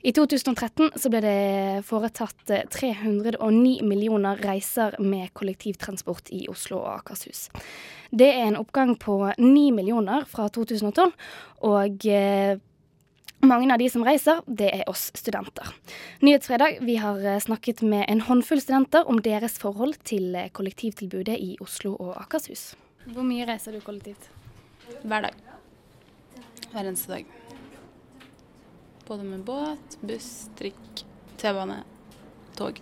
I 0.00 0.12
2013 0.16 0.94
så 0.96 1.10
ble 1.12 1.20
det 1.20 1.82
foretatt 1.84 2.48
309 2.72 3.82
millioner 3.84 4.40
reiser 4.40 4.96
med 5.02 5.28
kollektivtransport 5.36 6.30
i 6.32 6.46
Oslo 6.48 6.78
og 6.80 6.94
Akershus. 6.94 7.48
Det 8.08 8.30
er 8.32 8.46
en 8.46 8.56
oppgang 8.56 8.94
på 8.96 9.18
9 9.36 9.66
millioner 9.76 10.24
fra 10.30 10.48
2012, 10.48 11.12
og 11.68 12.06
eh, 12.08 12.56
mange 13.44 13.68
av 13.72 13.80
de 13.80 13.90
som 13.92 14.04
reiser, 14.04 14.40
det 14.48 14.70
er 14.72 14.88
oss 14.90 15.10
studenter. 15.20 15.68
Nyhetsfredag, 16.24 16.80
vi 16.84 16.96
har 17.00 17.20
eh, 17.20 17.40
snakket 17.44 17.84
med 17.84 18.06
en 18.08 18.24
håndfull 18.24 18.60
studenter 18.64 19.04
om 19.08 19.20
deres 19.24 19.60
forhold 19.60 20.00
til 20.08 20.32
eh, 20.32 20.48
kollektivtilbudet 20.56 21.36
i 21.36 21.54
Oslo 21.60 21.92
og 22.00 22.16
Akershus. 22.24 22.70
Hvor 23.04 23.24
mye 23.24 23.44
reiser 23.48 23.76
du 23.76 23.84
kollektivt? 23.84 24.32
Hver 25.04 25.28
dag. 25.28 25.44
Hver 26.72 26.88
eneste 26.88 27.12
dag. 27.12 27.39
Både 29.10 29.24
med 29.24 29.40
båt, 29.42 29.98
buss, 30.00 30.50
trikk, 30.54 31.00
T-bane, 31.36 31.80
tog. 32.54 32.76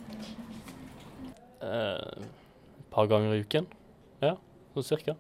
Et 1.65 2.91
par 2.91 3.07
ganger 3.09 3.33
i 3.33 3.39
uken. 3.41 3.65
Ja, 4.21 4.35
sånn 4.75 4.85
cirka. 4.85 5.15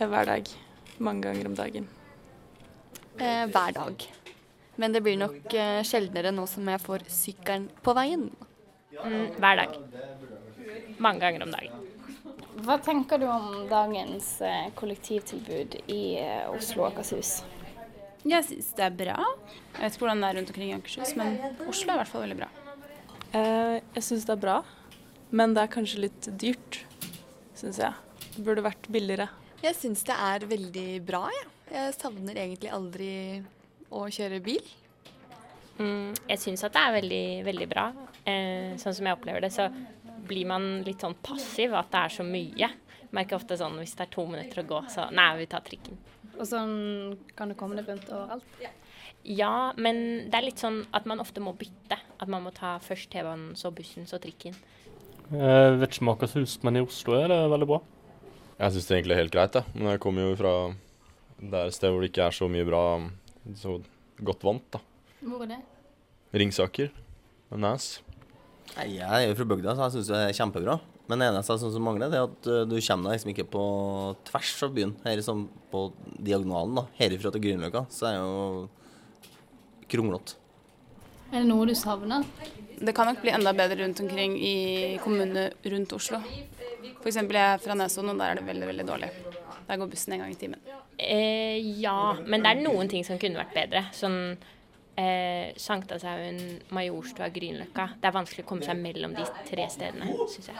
Hver 0.00 0.26
dag. 0.26 0.50
Mange 0.98 1.28
ganger 1.28 1.46
om 1.52 1.54
dagen. 1.54 1.86
Eh, 3.20 3.44
hver 3.54 3.76
dag. 3.76 4.08
Men 4.82 4.98
det 4.98 5.04
blir 5.06 5.20
nok 5.20 5.54
eh, 5.54 5.84
sjeldnere 5.86 6.34
nå 6.34 6.48
som 6.50 6.66
jeg 6.74 6.82
får 6.82 7.06
sykkelen 7.06 7.70
på 7.78 7.94
veien. 7.94 8.26
Mm, 8.96 9.38
hver 9.38 9.62
dag. 9.62 9.78
Mange 10.98 11.22
ganger 11.22 11.46
om 11.46 11.54
dagen. 11.54 11.86
Hva 12.66 12.80
tenker 12.82 13.22
du 13.22 13.30
om 13.30 13.62
dagens 13.70 14.34
eh, 14.42 14.74
kollektivtilbud 14.74 15.84
i 15.86 16.02
eh, 16.18 16.50
Oslo 16.50 16.88
og 16.88 16.96
Akershus? 16.96 17.44
Jeg 18.28 18.44
syns 18.44 18.72
det 18.76 18.84
er 18.84 18.96
bra. 18.96 19.16
Jeg 19.76 19.80
vet 19.80 19.94
ikke 19.94 20.04
hvordan 20.04 20.20
det 20.20 20.28
er 20.28 20.36
rundt 20.38 20.50
omkring 20.52 20.72
i 20.72 20.76
Akershus, 20.76 21.14
men 21.16 21.38
Oslo 21.70 21.92
er 21.92 21.94
i 21.94 22.00
hvert 22.02 22.10
fall 22.10 22.24
veldig 22.26 22.38
bra. 22.42 22.48
Eh, 23.30 23.76
jeg 23.96 24.04
syns 24.04 24.26
det 24.28 24.34
er 24.34 24.42
bra, 24.42 24.56
men 25.30 25.54
det 25.56 25.62
er 25.62 25.72
kanskje 25.72 26.02
litt 26.04 26.28
dyrt, 26.40 26.82
syns 27.56 27.80
jeg. 27.80 27.94
Det 28.34 28.44
burde 28.44 28.64
vært 28.66 28.90
billigere. 28.92 29.30
Jeg 29.64 29.76
syns 29.78 30.04
det 30.08 30.16
er 30.16 30.44
veldig 30.50 30.88
bra, 31.06 31.22
jeg. 31.32 31.46
Ja. 31.46 31.56
Jeg 31.70 31.94
savner 31.94 32.38
egentlig 32.42 32.70
aldri 32.74 33.10
å 33.94 34.04
kjøre 34.10 34.40
bil. 34.42 34.64
Mm, 35.78 36.12
jeg 36.28 36.40
syns 36.42 36.64
at 36.66 36.74
det 36.74 36.82
er 36.82 36.96
veldig, 36.98 37.24
veldig 37.46 37.68
bra. 37.70 37.86
Eh, 38.28 38.76
sånn 38.80 38.96
som 38.96 39.08
jeg 39.08 39.16
opplever 39.16 39.46
det, 39.46 39.52
så 39.54 39.70
blir 40.28 40.48
man 40.50 40.82
litt 40.86 41.00
sånn 41.00 41.16
passiv, 41.24 41.72
at 41.78 41.88
det 41.92 42.04
er 42.04 42.16
så 42.18 42.26
mye. 42.26 42.68
Jeg 42.68 43.14
merker 43.16 43.38
ofte 43.38 43.56
sånn 43.58 43.78
hvis 43.80 43.94
det 43.96 44.06
er 44.08 44.12
to 44.12 44.26
minutter 44.28 44.62
å 44.62 44.68
gå, 44.74 44.82
så 44.92 45.08
nei, 45.14 45.30
vi 45.40 45.48
tar 45.50 45.64
trikken. 45.66 45.96
Og 46.40 46.48
sånn 46.48 47.18
kan 47.36 47.52
det 47.52 47.58
komme 47.60 47.76
det 47.76 47.84
rundt 47.88 48.08
overalt? 48.08 48.60
Ja, 49.28 49.72
men 49.76 50.30
det 50.32 50.38
er 50.38 50.46
litt 50.46 50.62
sånn 50.62 50.82
at 50.96 51.04
man 51.08 51.20
ofte 51.20 51.42
må 51.44 51.52
bytte. 51.58 51.98
At 52.20 52.30
man 52.32 52.46
må 52.46 52.52
ta 52.56 52.78
først 52.80 53.10
T-banen, 53.12 53.52
så 53.58 53.72
bussen, 53.74 54.06
så 54.08 54.20
trikken. 54.22 54.56
Jeg 55.30 55.74
vet 55.78 55.92
ikke 55.92 56.04
om 56.06 56.12
Akershus, 56.14 56.56
men 56.66 56.80
i 56.80 56.84
Oslo 56.84 57.18
er 57.18 57.28
det 57.30 57.40
veldig 57.52 57.68
bra. 57.68 57.80
Jeg 58.60 58.74
syns 58.74 58.88
det 58.88 58.96
egentlig 58.96 59.16
er 59.16 59.22
helt 59.22 59.34
greit, 59.34 59.58
jeg. 59.60 59.74
Men 59.76 59.92
jeg 59.92 60.00
kommer 60.02 60.26
jo 60.26 60.38
fra 60.40 60.54
det 61.40 61.56
er 61.56 61.70
et 61.70 61.76
sted 61.76 61.92
hvor 61.92 62.02
det 62.04 62.10
ikke 62.10 62.26
er 62.26 62.34
så 62.36 62.46
mye 62.52 62.66
bra 62.68 62.80
Så 63.56 63.78
godt 64.20 64.42
vant, 64.44 64.66
da. 64.74 64.80
Hvor 65.24 65.44
er 65.46 65.54
det? 65.54 65.60
Ringsaker. 66.36 66.90
Nes. 67.60 67.86
Nei, 68.76 68.86
Jeg 68.98 69.08
er 69.08 69.30
jo 69.30 69.38
fra 69.38 69.46
bygda, 69.52 69.74
så 69.74 69.86
jeg 69.86 69.94
syns 69.96 70.10
det 70.12 70.18
er 70.20 70.36
kjempebra. 70.36 70.76
Men 71.10 71.22
det 71.22 71.30
eneste 71.32 71.56
som 71.58 71.82
mangler, 71.82 72.10
det 72.12 72.18
er 72.20 72.28
at 72.28 72.48
uh, 72.50 72.60
du 72.70 72.76
kommer 72.78 73.10
deg 73.10 73.16
liksom 73.16 73.32
ikke 73.32 73.48
på 73.50 73.64
tvers 74.28 74.52
av 74.66 74.76
byen. 74.76 74.92
Her 75.02 75.18
liksom 75.18 75.48
på 75.72 75.88
diagonalen, 76.22 76.76
da. 76.78 76.84
Herifra 77.00 77.32
til 77.34 77.42
Grünerløkka, 77.48 77.82
så 77.90 78.10
er 78.10 78.18
det 78.18 78.22
jo 78.22 78.68
kronglete. 79.90 80.38
Er 81.30 81.42
det 81.42 81.48
noe 81.48 81.66
du 81.66 81.74
savner? 81.78 82.24
Det 82.80 82.94
kan 82.96 83.10
nok 83.10 83.20
bli 83.22 83.34
enda 83.34 83.52
bedre 83.54 83.82
rundt 83.82 84.00
omkring 84.02 84.36
i 84.38 84.54
kommunene 85.02 85.50
rundt 85.74 85.92
Oslo. 85.98 86.22
F.eks. 87.00 87.18
jeg 87.18 87.42
er 87.42 87.60
fra 87.62 87.76
Nesodden, 87.78 88.14
og 88.14 88.22
der 88.22 88.32
er 88.32 88.40
det 88.40 88.46
veldig, 88.46 88.70
veldig 88.70 88.86
dårlig. 88.88 89.10
Der 89.66 89.78
går 89.78 89.90
bussen 89.90 90.14
en 90.14 90.24
gang 90.24 90.32
i 90.32 90.38
timen. 90.38 90.62
Eh, 90.98 91.58
ja, 91.82 92.14
men 92.26 92.42
det 92.42 92.54
er 92.54 92.62
noen 92.64 92.90
ting 92.90 93.06
som 93.06 93.18
kunne 93.20 93.38
vært 93.38 93.54
bedre. 93.56 93.84
Sånn 93.96 94.34
eh, 94.98 95.52
Sankthanshaugen, 95.60 96.40
Majorstua, 96.74 97.30
Grünerløkka. 97.34 97.86
Det 98.00 98.10
er 98.10 98.16
vanskelig 98.16 98.44
å 98.44 98.48
komme 98.48 98.66
seg 98.66 98.80
mellom 98.80 99.14
de 99.16 99.26
tre 99.48 99.68
stedene, 99.72 100.10
syns 100.32 100.50
jeg. 100.50 100.58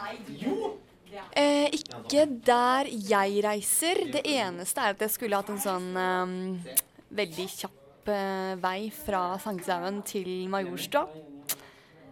Eh, 1.34 1.66
ikke 1.74 2.26
der 2.46 2.90
jeg 2.90 3.42
reiser. 3.44 4.04
Det 4.14 4.22
eneste 4.30 4.84
er 4.84 4.94
at 4.94 5.02
jeg 5.06 5.14
skulle 5.16 5.40
hatt 5.40 5.50
en 5.50 5.62
sånn 5.62 5.90
eh, 5.98 6.78
veldig 7.18 7.48
kjapp 7.56 8.12
eh, 8.14 8.54
vei 8.62 8.78
fra 8.94 9.24
Sankthanshaugen 9.42 10.02
til 10.06 10.30
Majorstua. 10.52 11.06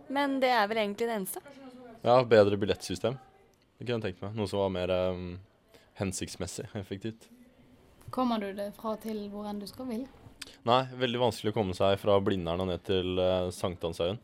Men 0.09 0.39
det 0.43 0.51
er 0.57 0.69
vel 0.71 0.83
egentlig 0.83 1.09
det 1.09 1.17
eneste. 1.21 1.43
Ja, 2.03 2.23
bedre 2.25 2.57
billettsystem. 2.57 3.19
Det 3.79 3.87
kunne 3.87 3.99
jeg 3.99 4.15
tenkt 4.15 4.23
meg. 4.25 4.39
Noe 4.39 4.51
som 4.51 4.63
var 4.63 4.71
mer 4.75 4.91
um, 5.13 5.27
hensiktsmessig 6.01 6.67
effektivt. 6.79 7.29
Kommer 8.11 8.41
du 8.41 8.53
det 8.57 8.71
fra 8.79 8.95
til 9.03 9.27
hvor 9.33 9.47
enn 9.51 9.61
du 9.61 9.67
skal 9.69 9.87
vil? 9.91 10.07
Nei, 10.69 10.83
veldig 11.01 11.21
vanskelig 11.23 11.53
å 11.53 11.57
komme 11.57 11.77
seg 11.77 11.97
fra 12.03 12.19
Blindern 12.25 12.65
og 12.65 12.71
ned 12.71 12.85
til 12.87 13.19
uh, 13.21 13.49
Sankthanshaugen. 13.55 14.21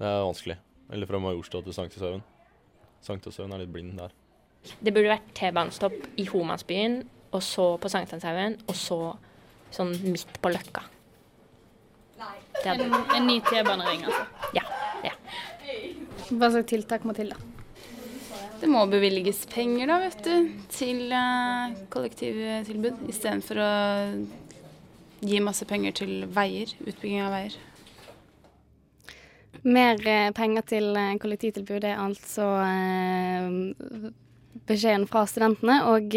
Det 0.00 0.08
er 0.08 0.24
vanskelig. 0.24 0.56
Eller 0.90 1.10
fra 1.10 1.20
Majorstua 1.22 1.62
til 1.66 1.76
Sankthanshaugen. 1.76 2.22
Sankthanshaugen 3.04 3.54
er 3.54 3.62
litt 3.62 3.72
blind 3.74 3.98
der. 4.00 4.14
Det 4.80 4.92
burde 4.92 5.12
vært 5.12 5.28
T-banestopp 5.36 5.96
i 6.20 6.26
Homansbyen, 6.28 7.00
og 7.32 7.44
så 7.44 7.66
på 7.80 7.90
Sankthanshaugen, 7.92 8.58
og 8.66 8.76
så 8.76 8.98
sånn 9.72 9.94
midt 10.02 10.40
på 10.42 10.50
Løkka. 10.52 10.82
En, 12.66 12.82
en 12.92 13.24
ny 13.28 13.38
T-banering, 13.46 14.02
altså? 14.08 14.50
Ja. 14.58 14.66
ja. 15.06 15.14
Hva 16.28 16.50
slags 16.52 16.68
tiltak 16.68 17.06
må 17.08 17.14
til, 17.16 17.32
da? 17.32 17.38
Det 18.60 18.68
må 18.68 18.82
bevilges 18.92 19.46
penger, 19.48 19.88
da, 19.88 19.96
vet 20.02 20.20
du, 20.26 20.50
til 20.74 21.06
uh, 21.14 21.72
kollektivtilbud. 21.92 23.06
Istedenfor 23.08 23.62
å 23.62 23.70
gi 25.20 25.40
masse 25.44 25.66
penger 25.68 25.94
til 26.00 26.24
veier, 26.32 26.72
utbygging 26.86 27.24
av 27.24 27.34
veier. 27.34 27.58
Mer 29.66 30.00
eh, 30.08 30.30
penger 30.32 30.64
til 30.64 30.94
eh, 30.96 31.16
kollektivtilbud 31.20 31.84
er 31.84 32.00
altså 32.00 32.46
eh, 32.64 34.10
beskjeden 34.70 35.06
fra 35.10 35.26
studentene. 35.28 35.82
Og 35.92 36.08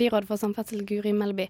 byrådet 0.00 0.28
for 0.28 0.40
samferdsel, 0.40 0.84
Guri 0.88 1.14
Melby, 1.16 1.48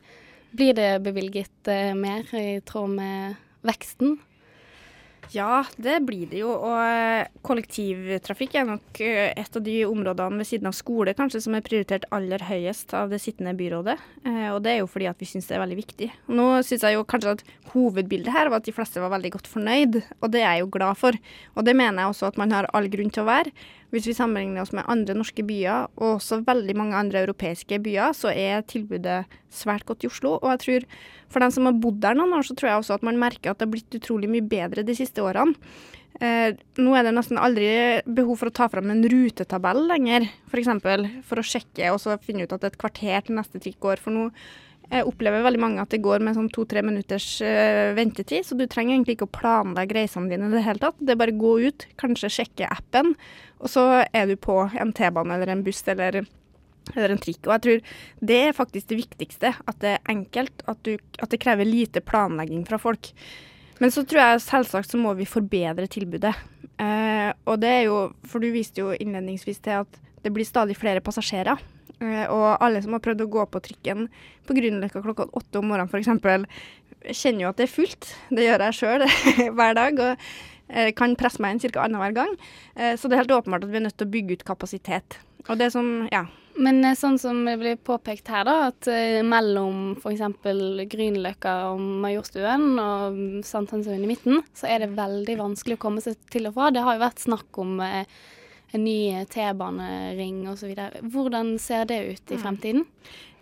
blir 0.55 0.75
det 0.79 0.91
bevilget 1.03 1.71
mer 1.99 2.27
i 2.35 2.61
tråd 2.67 2.95
med 2.95 3.39
veksten? 3.67 4.19
Ja, 5.31 5.65
det 5.77 6.01
blir 6.07 6.27
det 6.31 6.41
jo. 6.43 6.51
Og 6.51 7.41
kollektivtrafikk 7.47 8.57
er 8.59 8.67
nok 8.67 9.01
eh, 9.05 9.31
et 9.39 9.57
av 9.57 9.63
de 9.63 9.77
områdene 9.87 10.41
ved 10.41 10.49
siden 10.49 10.71
av 10.71 10.75
skole 10.77 11.15
kanskje 11.17 11.43
som 11.45 11.55
er 11.55 11.65
prioritert 11.67 12.09
aller 12.15 12.43
høyest 12.49 12.95
av 12.99 13.13
det 13.13 13.21
sittende 13.23 13.55
byrådet. 13.59 13.97
Eh, 14.27 14.49
og 14.51 14.63
det 14.65 14.75
er 14.75 14.81
jo 14.83 14.91
fordi 14.91 15.11
at 15.11 15.23
vi 15.23 15.29
syns 15.31 15.47
det 15.51 15.57
er 15.59 15.63
veldig 15.63 15.79
viktig. 15.79 16.11
Nå 16.35 16.49
syns 16.67 16.87
jeg 16.87 16.99
jo 16.99 17.07
kanskje 17.07 17.37
at 17.39 17.45
hovedbildet 17.75 18.35
her 18.35 18.51
var 18.51 18.59
at 18.59 18.67
de 18.67 18.75
fleste 18.75 19.03
var 19.03 19.15
veldig 19.15 19.35
godt 19.37 19.51
fornøyd, 19.51 20.01
og 20.19 20.33
det 20.35 20.43
er 20.43 20.59
jeg 20.59 20.65
jo 20.65 20.73
glad 20.75 20.99
for. 20.99 21.21
Og 21.55 21.67
det 21.69 21.77
mener 21.79 22.03
jeg 22.03 22.17
også 22.17 22.33
at 22.33 22.41
man 22.41 22.57
har 22.57 22.71
all 22.75 22.91
grunn 22.91 23.15
til 23.15 23.23
å 23.23 23.31
være. 23.31 23.55
Hvis 23.91 24.07
vi 24.07 24.15
sammenligner 24.15 24.63
oss 24.63 24.75
med 24.77 24.87
andre 24.91 25.17
norske 25.19 25.43
byer, 25.47 25.89
og 25.99 26.21
også 26.21 26.41
veldig 26.47 26.77
mange 26.79 26.99
andre 26.99 27.25
europeiske 27.25 27.81
byer, 27.83 28.15
så 28.15 28.31
er 28.31 28.63
tilbudet 28.71 29.25
svært 29.51 29.87
godt 29.89 30.07
i 30.07 30.11
Oslo. 30.11 30.37
Og 30.39 30.53
jeg 30.55 30.63
tror 30.65 30.87
for 31.31 31.43
dem 31.43 31.55
som 31.55 31.67
har 31.67 31.79
bodd 31.83 31.99
der 32.03 32.19
noen 32.19 32.37
år, 32.39 32.47
så 32.47 32.55
tror 32.55 32.71
jeg 32.71 32.83
også 32.85 32.99
at 32.99 33.07
man 33.07 33.19
merker 33.19 33.51
at 33.51 33.59
det 33.59 33.67
har 33.67 33.75
blitt 33.75 33.99
utrolig 33.99 34.31
mye 34.31 34.47
bedre 34.47 34.87
de 34.87 34.95
siste 34.99 35.25
årene. 35.25 35.59
Eh, 36.21 36.53
nå 36.77 36.95
er 36.99 37.07
det 37.07 37.15
nesten 37.17 37.39
aldri 37.41 37.69
behov 38.05 38.41
for 38.41 38.51
å 38.51 38.55
ta 38.55 38.67
fram 38.69 38.91
en 38.93 39.05
rutetabell 39.09 39.87
lenger, 39.89 40.27
f.eks. 40.27 40.51
For, 40.51 40.61
eksempel, 40.61 41.07
for 41.27 41.41
å 41.41 41.47
sjekke 41.47 41.93
og 41.95 42.01
så 42.03 42.19
finne 42.23 42.45
ut 42.45 42.53
at 42.57 42.67
et 42.67 42.79
kvarter 42.81 43.25
til 43.25 43.39
neste 43.39 43.63
trikk 43.63 43.79
går. 43.87 44.03
For 44.03 44.15
nå 44.15 44.27
eh, 44.91 45.07
opplever 45.07 45.45
veldig 45.47 45.63
mange 45.63 45.83
at 45.83 45.95
det 45.95 46.03
går 46.05 46.23
med 46.25 46.37
sånn 46.37 46.51
to-tre 46.53 46.83
minutters 46.87 47.27
uh, 47.45 47.93
ventetid, 47.97 48.47
så 48.47 48.59
du 48.59 48.67
trenger 48.71 48.97
egentlig 48.97 49.19
ikke 49.19 49.29
å 49.31 49.39
planlegge 49.39 49.97
reisene 49.97 50.31
dine 50.31 50.51
i 50.51 50.57
det 50.57 50.67
hele 50.67 50.83
tatt. 50.83 50.99
Det 51.01 51.15
er 51.15 51.23
bare 51.23 51.35
å 51.37 51.41
gå 51.41 51.55
ut, 51.71 51.87
kanskje 52.01 52.33
sjekke 52.41 52.69
appen, 52.71 53.15
og 53.61 53.73
så 53.73 53.87
er 54.05 54.31
du 54.31 54.37
på 54.41 54.63
en 54.71 54.95
T-bane 54.97 55.37
eller 55.37 55.55
en 55.55 55.65
buss 55.67 55.83
eller 55.89 56.25
eller 56.95 57.15
en 57.15 57.21
trikk. 57.23 57.45
Og 57.47 57.55
jeg 57.55 57.63
tror 57.65 57.97
det 58.31 58.39
er 58.49 58.57
faktisk 58.57 58.89
det 58.91 58.99
viktigste. 59.03 59.53
At 59.69 59.81
det 59.83 59.95
er 59.95 60.11
enkelt, 60.11 60.65
at, 60.67 60.81
du, 60.87 60.97
at, 61.21 61.31
det 61.31 61.41
krever 61.43 61.69
lite 61.69 62.03
planlegging 62.03 62.65
fra 62.67 62.81
folk. 62.81 63.13
Men 63.81 63.93
så 63.95 64.03
tror 64.05 64.23
jeg 64.25 64.45
selvsagt 64.45 64.91
så 64.91 65.01
må 65.01 65.15
vi 65.19 65.29
forbedre 65.29 65.87
tilbudet. 65.93 66.35
Uh, 66.81 67.31
og 67.47 67.61
det 67.63 67.75
er 67.75 67.83
jo, 67.89 68.01
for 68.27 68.43
du 68.43 68.51
viste 68.53 68.83
jo 68.83 68.95
innledningsvis 68.97 69.63
til 69.65 69.85
at 69.85 70.01
det 70.25 70.33
blir 70.35 70.49
stadig 70.49 70.77
flere 70.77 71.03
passasjerer. 71.05 71.61
Eh, 72.01 72.27
og 72.33 72.63
alle 72.65 72.81
som 72.81 72.97
har 72.97 73.03
prøvd 73.05 73.27
å 73.27 73.31
gå 73.33 73.47
på 73.53 73.61
trikken 73.65 74.07
på 74.49 74.57
Grünerløkka 74.57 75.03
klokka 75.05 75.29
åtte 75.37 75.61
om 75.61 75.69
morgenen 75.71 75.91
f.eks., 75.91 76.47
kjenner 77.17 77.47
jo 77.47 77.51
at 77.51 77.61
det 77.61 77.67
er 77.67 77.73
fullt. 77.75 78.09
Det 78.33 78.47
gjør 78.47 78.67
jeg 78.67 78.79
sjøl 78.81 79.07
hver 79.57 79.77
dag. 79.77 80.03
og 80.05 80.27
eh, 80.69 80.91
kan 80.97 81.17
presse 81.21 81.43
meg 81.43 81.57
inn 81.57 81.63
ca. 81.65 81.85
annenhver 81.85 82.17
gang. 82.17 82.37
Eh, 82.77 82.97
så 82.97 83.09
det 83.09 83.17
er 83.17 83.25
helt 83.25 83.37
åpenbart 83.37 83.67
at 83.67 83.73
vi 83.73 83.81
er 83.81 83.89
nødt 83.89 83.99
til 84.01 84.09
å 84.09 84.15
bygge 84.17 84.39
ut 84.39 84.47
kapasitet. 84.49 85.21
Og 85.49 85.57
det 85.61 85.71
som, 85.73 86.09
ja, 86.13 86.27
Men 86.61 86.85
sånn 86.99 87.17
som 87.21 87.39
det 87.47 87.55
blir 87.61 87.79
påpekt 87.81 88.29
her, 88.29 88.45
da, 88.45 88.69
at 88.69 88.89
mellom 89.25 89.95
f.eks. 90.01 90.25
Grünerløkka 90.93 91.55
og 91.71 91.81
Majorstuen 92.03 92.67
og 92.81 93.23
Sankthanshaugen 93.49 94.05
i 94.05 94.11
midten, 94.11 94.43
så 94.57 94.69
er 94.69 94.85
det 94.85 94.93
veldig 94.99 95.39
vanskelig 95.41 95.79
å 95.79 95.85
komme 95.85 96.05
seg 96.05 96.21
til 96.33 96.51
og 96.51 96.59
fra. 96.59 96.69
Det 96.75 96.85
har 96.85 96.99
jo 96.99 97.05
vært 97.07 97.25
snakk 97.25 97.61
om 97.65 97.81
en 98.73 98.85
ny 98.85 99.25
T-banering 99.31 100.45
osv. 100.51 100.77
Hvordan 101.13 101.57
ser 101.59 101.89
det 101.91 102.01
ut 102.13 102.33
i 102.35 102.39
fremtiden? 102.41 102.87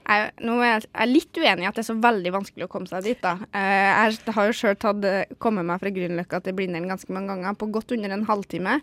Jeg, 0.09 0.31
nå 0.41 0.55
er 0.65 0.87
jeg, 0.87 1.09
litt 1.11 1.37
uenig 1.37 1.67
i 1.67 1.69
at 1.69 1.77
det 1.77 1.83
er 1.83 1.87
så 1.91 1.99
veldig 2.01 2.31
vanskelig 2.33 2.65
å 2.65 2.71
komme 2.73 2.89
seg 2.89 3.05
dit. 3.05 3.19
da. 3.21 3.35
Eh, 3.53 4.07
jeg 4.09 4.33
har 4.33 4.47
jo 4.49 4.55
sjøl 4.57 4.79
kommet 5.37 5.67
meg 5.69 5.83
fra 5.83 5.93
Grünerløkka 5.93 6.41
til 6.47 6.57
Blindern 6.57 6.89
ganske 6.89 7.13
mange 7.13 7.35
ganger, 7.35 7.59
på 7.61 7.69
godt 7.75 7.93
under 7.93 8.15
en 8.17 8.25
halvtime. 8.25 8.79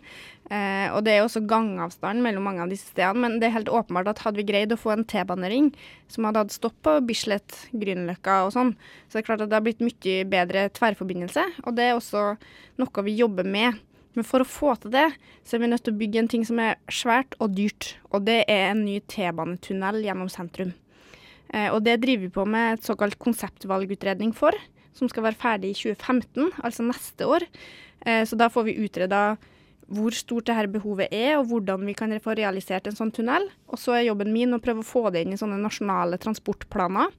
Eh, 0.46 0.86
og 0.94 1.02
det 1.02 1.16
er 1.16 1.24
også 1.24 1.42
gangavstand 1.50 2.22
mellom 2.22 2.46
mange 2.46 2.62
av 2.62 2.70
disse 2.70 2.92
stedene. 2.92 3.24
Men 3.24 3.40
det 3.42 3.48
er 3.48 3.56
helt 3.56 3.72
åpenbart 3.74 4.12
at 4.12 4.22
hadde 4.22 4.38
vi 4.38 4.46
greid 4.52 4.76
å 4.76 4.78
få 4.78 4.94
en 4.94 5.02
T-banering 5.02 5.72
som 6.14 6.28
hadde 6.30 6.44
hatt 6.44 6.54
stopp 6.54 6.78
på 6.86 6.94
Bislett, 7.08 7.58
Grünerløkka 7.74 8.44
og 8.46 8.54
sånn, 8.54 8.76
så 9.08 9.18
det 9.18 9.24
er 9.24 9.28
klart 9.32 9.42
at 9.42 9.50
det 9.50 9.58
har 9.58 9.66
blitt 9.66 9.82
mye 9.82 10.30
bedre 10.30 10.68
tverrforbindelse. 10.78 11.48
Og 11.66 11.74
det 11.74 11.90
er 11.90 11.98
også 11.98 12.28
noe 12.78 13.06
vi 13.08 13.18
jobber 13.18 13.50
med. 13.50 13.82
Men 14.16 14.24
for 14.24 14.42
å 14.42 14.48
få 14.48 14.72
til 14.80 14.94
det, 14.94 15.06
så 15.44 15.56
er 15.56 15.62
vi 15.62 15.70
nødt 15.70 15.84
til 15.86 15.94
å 15.94 16.00
bygge 16.00 16.22
en 16.22 16.30
ting 16.32 16.44
som 16.48 16.60
er 16.62 16.78
svært 16.92 17.36
og 17.36 17.52
dyrt. 17.56 17.92
Og 18.16 18.24
det 18.26 18.42
er 18.48 18.70
en 18.70 18.84
ny 18.86 18.98
T-banetunnel 19.12 20.00
gjennom 20.06 20.30
sentrum. 20.32 20.72
Eh, 21.52 21.68
og 21.68 21.82
det 21.86 21.98
driver 22.02 22.24
vi 22.24 22.32
på 22.32 22.46
med 22.48 22.78
et 22.78 22.86
såkalt 22.88 23.18
konseptvalgutredning 23.22 24.32
for, 24.36 24.56
som 24.96 25.10
skal 25.12 25.28
være 25.28 25.40
ferdig 25.40 25.74
i 25.74 25.76
2015, 25.76 26.48
altså 26.64 26.86
neste 26.88 27.28
år. 27.28 27.44
Eh, 28.06 28.24
så 28.26 28.38
da 28.40 28.48
får 28.52 28.70
vi 28.70 28.78
utreda 28.86 29.20
hvor 29.86 30.14
stort 30.16 30.48
dette 30.48 30.70
behovet 30.72 31.12
er, 31.14 31.36
og 31.38 31.50
hvordan 31.50 31.86
vi 31.86 31.94
kan 31.94 32.14
få 32.22 32.34
realisert 32.38 32.88
en 32.88 32.96
sånn 32.98 33.12
tunnel. 33.14 33.46
Og 33.70 33.78
så 33.78 33.94
er 33.96 34.08
jobben 34.08 34.32
min 34.34 34.56
å 34.56 34.62
prøve 34.62 34.82
å 34.82 34.86
få 34.86 35.08
det 35.14 35.22
inn 35.22 35.36
i 35.36 35.38
sånne 35.38 35.60
nasjonale 35.62 36.18
transportplaner 36.22 37.12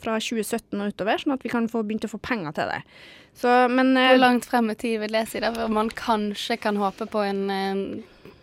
fra 0.00 0.16
2017 0.20 0.80
og 0.80 0.92
utover, 0.92 1.20
sånn 1.20 1.36
at 1.36 1.44
vi 1.44 1.52
kan 1.52 1.68
få 1.70 1.84
begynt 1.84 2.06
å 2.08 2.12
få 2.12 2.20
penger 2.24 2.56
til 2.56 2.72
det. 2.72 2.80
Så, 3.34 3.52
men, 3.72 3.92
Hvor 3.98 4.20
langt 4.20 4.48
frem 4.48 4.70
i 4.72 4.76
tid 4.78 5.00
vil 5.02 5.16
det 5.16 5.26
si, 5.30 5.40
da, 5.42 5.52
før 5.54 5.72
man 5.72 5.90
kanskje 5.92 6.58
kan 6.62 6.78
håpe 6.80 7.08
på 7.10 7.24
en, 7.24 7.44
en 7.50 7.84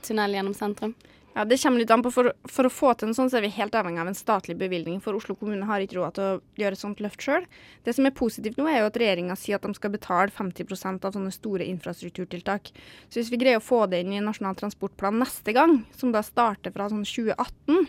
tunnel 0.06 0.38
gjennom 0.38 0.57
sentrum? 0.57 0.95
Ja, 1.33 1.45
Det 1.45 1.57
kommer 1.62 1.80
litt 1.80 1.92
an 1.92 2.04
på. 2.04 2.12
For, 2.12 2.31
for, 2.51 2.68
å 2.68 2.74
få 2.74 2.92
til 3.00 3.07
en 3.07 3.16
sånn, 3.16 3.30
så 3.31 3.39
er 3.39 3.45
vi 3.45 3.54
helt 3.56 3.75
avhengig 3.78 4.01
av 4.04 4.10
en 4.12 4.18
statlig 4.18 4.57
bevilgning. 4.60 5.00
For 5.04 5.16
Oslo 5.16 5.36
kommune 5.39 5.68
har 5.69 5.83
ikke 5.83 5.98
råd 6.00 6.18
til 6.18 6.25
å 6.28 6.39
gjøre 6.60 6.75
et 6.75 6.81
sånt 6.81 7.04
løft 7.04 7.24
sjøl. 7.24 7.45
Det 7.88 7.95
som 7.95 8.07
er 8.07 8.16
positivt 8.18 8.60
nå, 8.60 8.68
er 8.68 8.81
jo 8.81 8.89
at 8.89 9.00
regjeringa 9.00 9.38
sier 9.39 9.56
at 9.56 9.68
de 9.68 9.72
skal 9.78 9.94
betale 9.94 10.33
50% 10.36 11.07
av 11.07 11.16
sånne 11.16 11.31
store 11.31 11.68
infrastrukturtiltak. 11.72 12.74
Så 13.07 13.22
hvis 13.22 13.31
vi 13.31 13.39
greier 13.39 13.62
å 13.62 13.63
få 13.63 13.86
det 13.92 14.04
inn 14.04 14.12
i 14.18 14.24
Nasjonal 14.24 14.60
transportplan 14.60 15.22
neste 15.24 15.56
gang, 15.56 15.80
som 15.95 16.12
da 16.12 16.24
starter 16.25 16.75
fra 16.75 16.89
sånn 16.92 17.07
2018, 17.07 17.88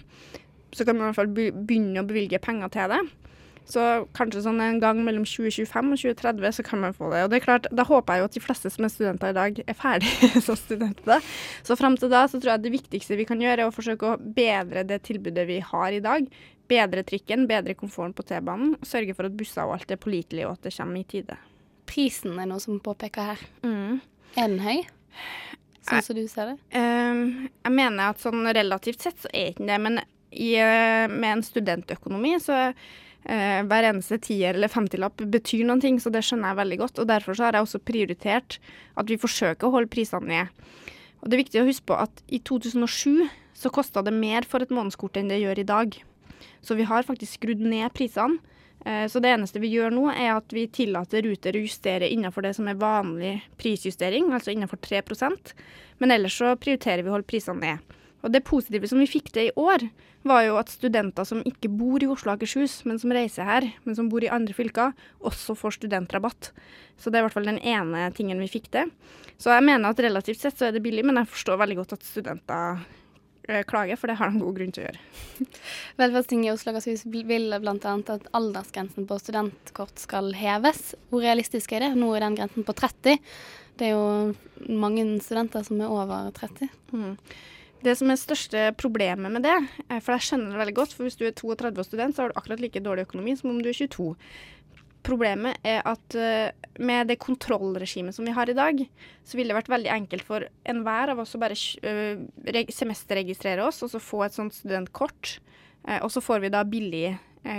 så 0.72 0.86
kan 0.86 0.96
vi 0.96 1.02
i 1.02 1.08
hvert 1.08 1.18
fall 1.18 1.34
begynne 1.34 2.04
å 2.04 2.08
bevilge 2.08 2.40
penger 2.42 2.70
til 2.72 2.94
det. 2.94 3.02
Så 3.68 3.82
kanskje 4.16 4.42
sånn 4.44 4.60
en 4.60 4.80
gang 4.82 5.00
mellom 5.06 5.24
2025 5.28 5.92
og 5.94 6.00
2030 6.00 6.56
så 6.58 6.64
kan 6.66 6.82
man 6.82 6.96
få 6.96 7.10
det. 7.12 7.22
Og 7.24 7.30
det 7.32 7.38
er 7.38 7.44
klart, 7.44 7.68
Da 7.70 7.84
håper 7.86 8.16
jeg 8.16 8.22
jo 8.22 8.28
at 8.28 8.36
de 8.36 8.42
fleste 8.44 8.72
som 8.74 8.86
er 8.86 8.92
studenter 8.92 9.32
i 9.32 9.36
dag, 9.36 9.60
er 9.62 9.78
ferdige 9.78 10.42
som 10.46 10.58
studenter. 10.58 11.22
Så 11.66 11.76
fram 11.78 11.96
til 12.00 12.10
da 12.12 12.24
så 12.30 12.40
tror 12.40 12.56
jeg 12.56 12.64
det 12.64 12.74
viktigste 12.74 13.18
vi 13.20 13.28
kan 13.28 13.42
gjøre, 13.42 13.62
er 13.62 13.70
å 13.70 13.74
forsøke 13.74 14.14
å 14.14 14.18
bedre 14.18 14.84
det 14.88 15.02
tilbudet 15.06 15.46
vi 15.48 15.60
har 15.62 15.94
i 15.94 16.02
dag. 16.04 16.26
Bedre 16.72 17.04
trikken, 17.06 17.46
bedre 17.50 17.76
komforten 17.78 18.16
på 18.16 18.26
T-banen. 18.26 18.76
Sørge 18.86 19.14
for 19.16 19.28
at 19.28 19.36
busser 19.38 19.66
og 19.66 19.76
alt 19.76 19.94
er 19.94 20.00
pålitelig, 20.00 20.46
og 20.48 20.56
at 20.56 20.68
det 20.68 20.74
kommer 20.76 21.02
i 21.02 21.06
tide. 21.08 21.38
Prisen 21.88 22.38
er 22.40 22.48
noe 22.48 22.62
som 22.62 22.80
påpeker 22.82 23.32
her. 23.32 23.46
Mm. 23.66 24.00
Er 24.32 24.48
den 24.48 24.62
høy? 24.64 24.82
Sånn 25.82 26.04
som 26.06 26.16
du 26.16 26.24
ser 26.30 26.52
det? 26.52 26.58
Um, 26.78 27.48
jeg 27.64 27.74
mener 27.74 28.12
at 28.12 28.22
sånn 28.22 28.46
relativt 28.54 29.02
sett 29.02 29.18
så 29.22 29.30
er 29.34 29.50
ikke 29.50 29.66
det. 29.66 29.78
Men 29.82 29.98
i, 30.30 30.54
uh, 30.56 31.10
med 31.10 31.28
en 31.28 31.44
studentøkonomi 31.46 32.36
så 32.42 32.68
eh, 33.24 33.60
hver 33.68 33.88
eneste 33.90 34.18
tier 34.22 34.56
eller 34.56 34.72
femtilapp 34.72 35.22
betyr 35.32 35.66
noen 35.68 35.82
ting, 35.82 36.00
så 36.00 36.12
det 36.12 36.24
skjønner 36.26 36.52
jeg 36.52 36.60
veldig 36.62 36.78
godt. 36.84 37.02
og 37.02 37.10
Derfor 37.10 37.38
har 37.42 37.58
jeg 37.58 37.66
også 37.66 37.82
prioritert 37.82 38.58
at 38.98 39.10
vi 39.10 39.20
forsøker 39.20 39.68
å 39.68 39.74
holde 39.76 39.92
prisene 39.92 40.30
ned. 40.30 40.70
Og 41.22 41.30
Det 41.30 41.36
er 41.36 41.44
viktig 41.44 41.62
å 41.62 41.68
huske 41.68 41.86
på 41.92 41.98
at 42.02 42.24
i 42.28 42.40
2007 42.42 43.28
så 43.62 43.70
kosta 43.70 44.02
det 44.02 44.14
mer 44.14 44.46
for 44.48 44.64
et 44.64 44.72
månedskort 44.74 45.20
enn 45.20 45.30
det 45.30 45.42
gjør 45.42 45.62
i 45.62 45.68
dag. 45.68 45.98
Så 46.62 46.74
vi 46.74 46.86
har 46.88 47.06
faktisk 47.06 47.38
skrudd 47.38 47.62
ned 47.62 47.92
prisene. 47.94 48.40
Eh, 48.84 49.06
så 49.06 49.20
det 49.22 49.30
eneste 49.30 49.62
vi 49.62 49.70
gjør 49.70 49.94
nå, 49.94 50.08
er 50.10 50.34
at 50.34 50.50
vi 50.54 50.66
tillater 50.66 51.22
Ruter 51.22 51.54
å 51.54 51.62
justere 51.62 52.10
innenfor 52.10 52.42
det 52.42 52.56
som 52.58 52.66
er 52.66 52.80
vanlig 52.80 53.36
prisjustering, 53.60 54.32
altså 54.34 54.50
innenfor 54.50 54.80
3% 54.82 55.54
Men 56.02 56.10
ellers 56.10 56.34
så 56.40 56.56
prioriterer 56.58 57.04
vi 57.04 57.12
å 57.12 57.14
holde 57.14 57.30
prisene 57.30 57.62
ned. 57.62 57.98
Og 58.22 58.30
det 58.30 58.44
positive 58.46 58.88
som 58.90 59.02
vi 59.02 59.10
fikk 59.10 59.32
til 59.34 59.50
i 59.50 59.54
år, 59.58 59.88
var 60.22 60.44
jo 60.46 60.58
at 60.60 60.70
studenter 60.70 61.26
som 61.26 61.42
ikke 61.46 61.70
bor 61.74 62.02
i 62.02 62.08
Oslo 62.10 62.30
og 62.30 62.38
Akershus, 62.38 62.82
men 62.86 63.00
som 63.02 63.14
reiser 63.14 63.46
her, 63.46 63.66
men 63.82 63.98
som 63.98 64.08
bor 64.10 64.22
i 64.22 64.30
andre 64.30 64.54
fylker, 64.54 64.94
også 65.26 65.56
får 65.58 65.80
studentrabatt. 65.80 66.52
Så 66.94 67.10
det 67.10 67.18
er 67.18 67.24
i 67.24 67.26
hvert 67.26 67.34
fall 67.34 67.50
den 67.50 67.58
ene 67.58 68.06
tingen 68.14 68.42
vi 68.42 68.50
fikk 68.50 68.70
til. 68.74 68.92
Så 69.42 69.50
jeg 69.50 69.66
mener 69.66 69.90
at 69.90 70.02
relativt 70.02 70.42
sett 70.42 70.58
så 70.58 70.68
er 70.68 70.76
det 70.76 70.84
billig, 70.84 71.04
men 71.06 71.18
jeg 71.18 71.30
forstår 71.32 71.58
veldig 71.64 71.78
godt 71.80 71.96
at 71.96 72.06
studenter 72.06 72.84
eh, 73.48 73.64
klager, 73.66 73.98
for 73.98 74.12
det 74.12 74.20
har 74.20 74.30
de 74.30 74.42
god 74.44 74.60
grunn 74.60 74.74
til 74.76 74.84
å 74.84 74.86
gjøre. 74.86 75.02
Velferdstinget 76.02 76.50
i 76.50 76.52
Oslo 76.54 76.70
og 76.70 76.78
Akershus 76.78 77.02
vil 77.10 77.56
bl.a. 77.58 77.96
at 78.14 78.28
aldersgrensen 78.38 79.08
på 79.10 79.18
studentkort 79.18 79.98
skal 79.98 80.30
heves. 80.38 80.92
Hvor 81.10 81.26
realistisk 81.26 81.74
er 81.74 81.88
det? 81.88 81.96
Nå 81.98 82.12
er 82.14 82.28
den 82.28 82.38
grensen 82.38 82.68
på 82.68 82.76
30. 82.78 83.18
Det 83.80 83.88
er 83.88 83.96
jo 83.96 84.70
mange 84.70 85.08
studenter 85.24 85.66
som 85.66 85.82
er 85.82 85.90
over 85.90 86.30
30. 86.38 86.70
Mm. 86.94 87.16
Det 87.82 87.96
som 87.98 88.10
er 88.12 88.18
største 88.20 88.64
problemet 88.78 89.32
med 89.34 89.42
det, 89.42 89.56
eh, 89.88 89.98
for 89.98 90.14
jeg 90.14 90.28
skjønner 90.28 90.54
det 90.54 90.60
veldig 90.60 90.78
godt, 90.78 90.92
for 90.94 91.06
hvis 91.06 91.18
du 91.18 91.26
er 91.26 91.34
32 91.34 91.82
og 91.82 91.86
student, 91.88 92.14
så 92.14 92.22
har 92.22 92.30
du 92.30 92.38
akkurat 92.38 92.62
like 92.62 92.82
dårlig 92.82 93.08
økonomi 93.08 93.34
som 93.38 93.50
om 93.50 93.58
du 93.62 93.70
er 93.72 93.78
22. 93.78 94.12
Problemet 95.02 95.58
er 95.66 95.80
at 95.82 96.14
uh, 96.14 96.54
med 96.78 97.08
det 97.10 97.16
kontrollregimet 97.18 98.14
som 98.14 98.22
vi 98.22 98.34
har 98.36 98.46
i 98.46 98.54
dag, 98.54 98.84
så 99.26 99.34
ville 99.34 99.50
det 99.50 99.56
vært 99.56 99.72
veldig 99.72 99.90
enkelt 99.90 100.22
for 100.28 100.46
enhver 100.62 101.10
av 101.10 101.24
oss 101.24 101.34
å 101.34 101.40
bare 101.42 101.58
uh, 101.58 102.70
semesterregistrere 102.70 103.66
oss 103.66 103.82
og 103.82 103.90
så 103.90 103.98
få 103.98 104.22
et 104.22 104.36
sånt 104.36 104.54
studentkort. 104.54 105.40
Og 105.82 106.12
så 106.14 106.20
får 106.22 106.44
vi 106.44 106.52
da 106.54 106.60
billig 106.62 107.16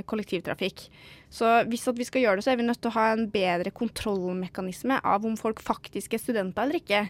kollektivtrafikk. 0.08 0.86
Så 1.28 1.50
hvis 1.68 1.84
vi 1.98 2.06
skal 2.08 2.24
gjøre 2.24 2.40
det, 2.40 2.46
så 2.46 2.54
er 2.54 2.62
vi 2.62 2.64
nødt 2.64 2.80
til 2.80 2.94
å 2.94 2.96
ha 2.96 3.10
en 3.12 3.26
bedre 3.28 3.74
kontrollmekanisme 3.76 5.02
av 5.04 5.28
om 5.28 5.36
folk 5.36 5.60
faktisk 5.60 6.16
er 6.16 6.24
studenter 6.24 6.64
eller 6.64 6.80
ikke. 6.80 7.02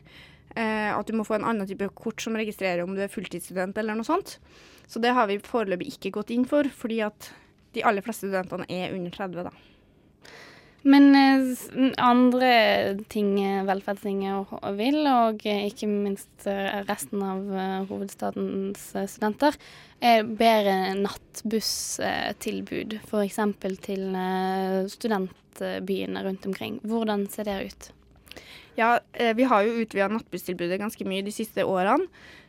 Eh, 0.54 0.92
at 0.94 1.10
du 1.10 1.16
må 1.18 1.26
få 1.26 1.40
en 1.40 1.48
annen 1.50 1.68
type 1.70 1.88
kort 1.98 2.22
som 2.22 2.38
registrerer 2.38 2.84
om 2.86 2.94
du 2.94 3.02
er 3.02 3.12
fulltidsstudent 3.12 3.78
eller 3.82 3.98
noe 3.98 4.06
sånt. 4.06 4.38
Så 4.86 5.02
det 5.02 5.16
har 5.18 5.30
vi 5.30 5.42
foreløpig 5.42 5.96
ikke 5.96 6.14
gått 6.20 6.34
inn 6.36 6.46
for, 6.50 6.68
fordi 6.70 7.02
at 7.06 7.32
de 7.74 7.86
aller 7.88 8.06
fleste 8.06 8.28
studentene 8.28 8.68
er 8.70 8.94
under 8.94 9.14
30, 9.14 9.48
da. 9.50 9.54
Men 10.84 11.16
eh, 11.16 11.94
andre 12.04 12.52
ting 13.10 13.38
Velferdstinget 13.66 14.52
vil, 14.78 15.00
og 15.08 15.46
ikke 15.48 15.88
minst 15.90 16.46
eh, 16.52 16.84
resten 16.86 17.24
av 17.24 17.40
hovedstadens 17.90 18.92
studenter, 19.16 19.58
er 20.04 20.28
bedre 20.28 20.94
nattbusstilbud. 21.00 23.00
F.eks. 23.08 23.42
til 23.88 24.06
studentbyene 25.00 26.28
rundt 26.28 26.52
omkring. 26.52 26.82
Hvordan 26.84 27.30
ser 27.32 27.50
det 27.50 27.60
ut? 27.72 27.94
Ja, 28.76 29.00
eh, 29.14 29.36
vi 29.36 29.44
har 29.44 29.64
jo 29.64 29.84
utvida 29.84 30.08
nattbusstilbudet 30.10 30.82
ganske 30.82 31.06
mye 31.06 31.26
de 31.26 31.34
siste 31.34 31.66
årene. 31.66 32.08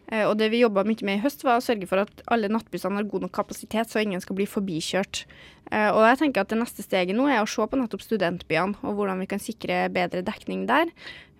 Eh, 0.08 0.24
og 0.28 0.36
det 0.40 0.50
vi 0.52 0.62
jobba 0.62 0.84
mye 0.84 1.04
med 1.04 1.18
i 1.18 1.22
høst, 1.24 1.44
var 1.44 1.60
å 1.60 1.64
sørge 1.64 1.88
for 1.88 2.02
at 2.02 2.24
alle 2.32 2.50
nattbussene 2.52 3.00
har 3.00 3.08
god 3.08 3.26
nok 3.26 3.34
kapasitet, 3.36 3.88
så 3.88 4.02
ingen 4.02 4.20
skal 4.20 4.36
bli 4.36 4.48
forbikjørt. 4.48 5.24
Eh, 5.70 5.90
og 5.90 6.04
jeg 6.08 6.20
tenker 6.22 6.44
at 6.44 6.52
det 6.52 6.60
neste 6.60 6.84
steget 6.84 7.16
nå 7.16 7.28
er 7.28 7.42
å 7.42 7.48
se 7.48 7.64
på 7.64 7.80
nettopp 7.80 8.04
studentbyene, 8.04 8.80
og 8.84 9.00
hvordan 9.00 9.20
vi 9.24 9.28
kan 9.28 9.42
sikre 9.42 9.86
bedre 9.92 10.24
dekning 10.24 10.66
der. 10.68 10.92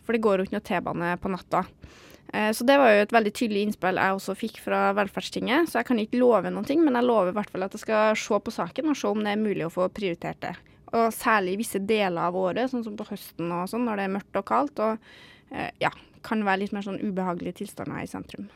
For 0.04 0.16
det 0.16 0.24
går 0.24 0.40
jo 0.40 0.48
ikke 0.48 0.58
noe 0.58 0.68
T-bane 0.68 1.14
på 1.20 1.32
natta. 1.32 1.64
Så 2.34 2.64
det 2.66 2.74
var 2.80 2.90
jo 2.90 3.02
et 3.04 3.12
veldig 3.14 3.30
tydelig 3.30 3.60
innspill 3.62 3.98
jeg 4.00 4.14
også 4.16 4.34
fikk 4.34 4.56
fra 4.64 4.88
Velferdstinget. 4.96 5.68
Så 5.70 5.78
jeg 5.78 5.86
kan 5.86 6.00
ikke 6.02 6.18
love 6.18 6.50
noe, 6.50 6.76
men 6.80 6.98
jeg 6.98 7.06
lover 7.06 7.30
i 7.30 7.36
hvert 7.36 7.52
fall 7.52 7.62
at 7.62 7.76
jeg 7.76 7.84
skal 7.84 8.18
se 8.18 8.40
på 8.42 8.54
saken 8.56 8.90
og 8.90 8.98
se 8.98 9.06
om 9.06 9.22
det 9.22 9.36
er 9.36 9.44
mulig 9.44 9.68
å 9.68 9.70
få 9.70 9.86
prioritert 9.94 10.40
det. 10.42 10.56
Og 10.94 11.14
særlig 11.14 11.58
visse 11.62 11.80
deler 11.82 12.28
av 12.28 12.36
året, 12.38 12.70
sånn 12.70 12.84
som 12.86 12.96
på 12.98 13.06
høsten 13.08 13.52
og 13.54 13.68
sånn, 13.70 13.86
når 13.88 13.98
det 13.98 14.08
er 14.08 14.16
mørkt 14.16 14.40
og 14.40 14.46
kaldt. 14.48 14.82
Og 14.84 15.54
eh, 15.54 15.70
ja, 15.82 15.90
kan 16.24 16.44
være 16.46 16.64
litt 16.64 16.74
mer 16.76 16.86
sånn 16.86 17.00
ubehagelige 17.02 17.62
tilstander 17.62 18.04
i 18.04 18.10
sentrum. 18.10 18.50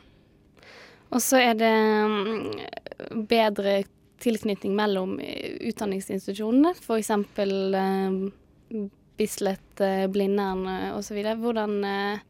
Og 1.09 1.23
så 1.25 1.41
er 1.41 1.57
det 1.57 1.73
mm, 1.73 3.25
bedre 3.29 3.81
tilknytning 4.21 4.75
mellom 4.77 5.17
eh, 5.23 5.57
utdanningsinstitusjonene, 5.71 6.75
f.eks. 6.77 7.11
Eh, 7.43 8.87
Bislett, 9.19 9.81
eh, 9.83 10.05
Blindern 10.07 10.67
eh, 10.69 10.89
osv. 10.95 11.17
Hvordan 11.41 11.79
eh, 11.87 12.25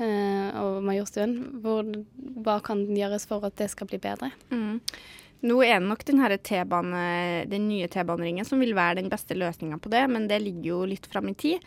og 0.00 0.78
Majorstuen, 0.86 1.34
hva 1.60 2.54
kan 2.64 2.86
gjøres 2.96 3.26
for 3.28 3.44
at 3.44 3.58
det 3.60 3.66
skal 3.68 3.90
bli 3.90 3.98
bedre? 4.00 4.30
Mm. 4.48 4.78
Nå 5.40 5.62
er 5.64 5.78
det 5.80 5.88
nok 5.88 6.02
den, 6.04 6.20
nye 7.68 7.88
T-baneringen 7.88 8.44
som 8.44 8.60
vil 8.60 8.74
være 8.76 9.00
den 9.00 9.08
beste 9.12 9.36
løsninga 9.38 9.80
på 9.80 9.92
det, 9.92 10.04
men 10.12 10.28
det 10.28 10.42
ligger 10.44 10.68
jo 10.74 10.80
litt 10.90 11.08
fram 11.08 11.30
i 11.32 11.36
tid. 11.38 11.64